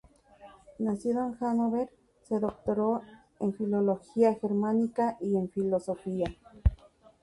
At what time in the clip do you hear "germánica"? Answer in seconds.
4.33-5.15